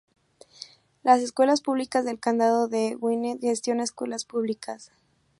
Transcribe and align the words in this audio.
Las 1.03 1.21
Escuelas 1.21 1.61
Públicas 1.61 2.05
del 2.05 2.19
Condado 2.19 2.67
de 2.67 2.95
Gwinnett 2.95 3.39
gestiona 3.41 3.83
escuelas 3.83 4.25
públicas. 4.25 4.91